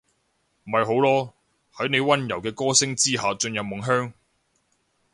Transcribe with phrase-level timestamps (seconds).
[0.63, 1.31] 咪好囉，
[1.75, 4.13] 喺你溫柔嘅歌聲之下進入夢鄉